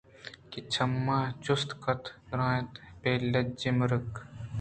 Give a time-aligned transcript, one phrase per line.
[0.49, 4.09] کہ چمّے چست کُت ءُ درّائینت ئے بے لجّیں مُرگ